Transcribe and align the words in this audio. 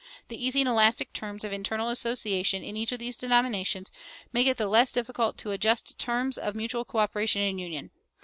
The 0.29 0.43
easy 0.47 0.61
and 0.61 0.67
elastic 0.67 1.13
terms 1.13 1.43
of 1.43 1.53
internal 1.53 1.89
association 1.89 2.63
in 2.63 2.75
each 2.75 2.91
of 2.91 2.97
these 2.97 3.15
denominations 3.15 3.91
make 4.33 4.47
it 4.47 4.57
the 4.57 4.67
less 4.67 4.91
difficult 4.91 5.37
to 5.37 5.51
adjust 5.51 5.95
terms 5.99 6.39
of 6.39 6.55
mutual 6.55 6.85
coöperation 6.85 7.47
and 7.47 7.59
union. 7.61 7.91